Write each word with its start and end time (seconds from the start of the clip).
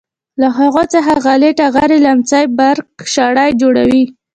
له 0.41 0.47
هغو 0.57 0.83
څخه 0.93 1.13
غالۍ 1.25 1.51
ټغرې 1.59 1.97
لیمڅي 2.05 2.43
برک 2.57 2.87
شړۍ 3.13 3.49
جوړوي. 3.61 4.03